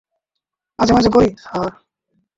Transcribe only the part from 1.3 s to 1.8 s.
Sir.